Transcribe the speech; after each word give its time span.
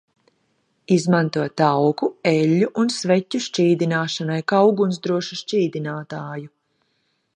Izmanto 0.95 1.43
tauku, 1.61 2.09
eļļu 2.31 2.69
un 2.83 2.89
sveķu 2.95 3.43
šķīdināšanai 3.49 4.41
kā 4.53 4.63
ugunsdrošu 4.73 5.39
šķīdinātāju. 5.43 6.51